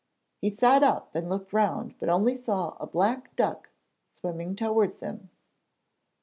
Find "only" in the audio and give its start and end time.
2.09-2.33